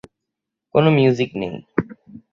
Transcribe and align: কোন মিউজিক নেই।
কোন 0.75 0.85
মিউজিক 0.95 1.31
নেই। 1.41 1.53